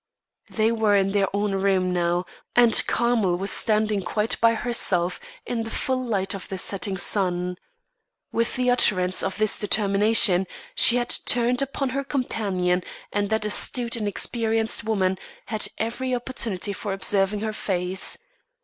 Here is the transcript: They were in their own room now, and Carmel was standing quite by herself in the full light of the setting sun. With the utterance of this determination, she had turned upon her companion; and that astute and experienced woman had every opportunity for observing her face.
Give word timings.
They 0.49 0.71
were 0.71 0.95
in 0.95 1.11
their 1.11 1.27
own 1.31 1.51
room 1.53 1.93
now, 1.93 2.25
and 2.55 2.81
Carmel 2.87 3.35
was 3.37 3.51
standing 3.51 4.01
quite 4.01 4.41
by 4.41 4.55
herself 4.55 5.19
in 5.45 5.61
the 5.61 5.69
full 5.69 6.03
light 6.03 6.33
of 6.33 6.47
the 6.49 6.57
setting 6.57 6.97
sun. 6.97 7.55
With 8.31 8.55
the 8.55 8.71
utterance 8.71 9.21
of 9.21 9.37
this 9.37 9.59
determination, 9.59 10.47
she 10.73 10.95
had 10.95 11.15
turned 11.27 11.61
upon 11.61 11.89
her 11.89 12.03
companion; 12.03 12.81
and 13.13 13.29
that 13.29 13.45
astute 13.45 13.95
and 13.95 14.07
experienced 14.07 14.83
woman 14.83 15.19
had 15.45 15.67
every 15.77 16.15
opportunity 16.15 16.73
for 16.73 16.93
observing 16.93 17.41
her 17.41 17.53
face. 17.53 18.17